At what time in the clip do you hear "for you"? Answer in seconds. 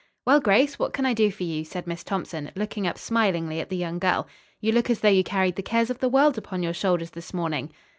1.29-1.63